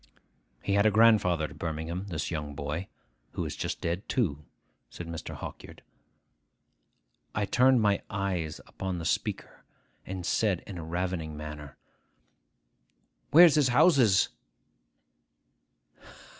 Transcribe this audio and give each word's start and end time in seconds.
'He 0.63 0.73
had 0.73 0.87
a 0.87 0.89
grandfather 0.89 1.43
at 1.45 1.59
Birmingham, 1.59 2.07
this 2.07 2.31
young 2.31 2.55
boy, 2.55 2.87
who 3.33 3.45
is 3.45 3.55
just 3.55 3.81
dead 3.81 4.09
too,' 4.09 4.43
said 4.89 5.05
Mr. 5.07 5.35
Hawkyard. 5.35 5.83
I 7.35 7.45
turned 7.45 7.83
my 7.83 8.01
eyes 8.09 8.59
upon 8.65 8.97
the 8.97 9.05
speaker, 9.05 9.63
and 10.03 10.25
said 10.25 10.61
in 10.65 10.79
a 10.79 10.83
ravening 10.83 11.37
manner, 11.37 11.77
'Where's 13.29 13.53
his 13.53 13.67
houses? 13.67 14.29